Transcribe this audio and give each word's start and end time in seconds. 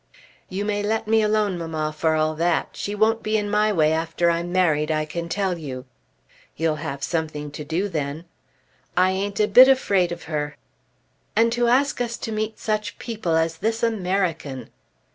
"You 0.49 0.65
may 0.65 0.81
let 0.81 1.07
me 1.07 1.21
alone, 1.21 1.59
mamma, 1.59 1.93
for 1.95 2.15
all 2.15 2.33
that. 2.33 2.69
She 2.71 2.95
won't 2.95 3.21
be 3.21 3.37
in 3.37 3.51
my 3.51 3.71
way 3.71 3.91
after 3.93 4.31
I'm 4.31 4.51
married, 4.51 4.89
I 4.89 5.05
can 5.05 5.29
tell 5.29 5.59
you." 5.59 5.85
"You'll 6.57 6.77
have 6.77 7.03
something 7.03 7.51
to 7.51 7.63
do 7.63 7.87
then." 7.87 8.25
"I 8.97 9.11
ain't 9.11 9.39
a 9.39 9.47
bit 9.47 9.67
afraid 9.67 10.11
of 10.11 10.23
her." 10.23 10.57
"And 11.35 11.51
to 11.53 11.67
ask 11.67 12.01
us 12.01 12.17
to 12.17 12.31
meet 12.31 12.57
such 12.57 12.97
people 12.97 13.35
as 13.35 13.57
this 13.57 13.83
American!" 13.83 14.71